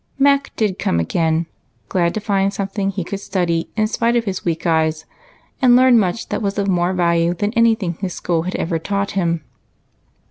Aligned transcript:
Mac 0.17 0.51
did 0.55 0.79
come 0.79 0.99
again, 0.99 1.45
glad 1.87 2.15
to 2.15 2.19
find 2.19 2.51
something 2.51 2.89
he 2.89 3.03
could 3.03 3.19
study 3.19 3.69
in 3.75 3.85
spite 3.85 4.15
of 4.15 4.25
his 4.25 4.43
weak 4.43 4.65
eyes, 4.65 5.05
and 5.61 5.75
learned 5.75 5.99
much 5.99 6.29
that 6.29 6.41
was 6.41 6.57
of 6.57 6.67
more 6.67 6.91
value 6.93 7.35
than 7.35 7.53
any 7.53 7.75
thing 7.75 7.93
his 7.99 8.15
school 8.15 8.41
had 8.41 8.55
ever 8.55 8.79
taught 8.79 9.11
him. 9.11 9.43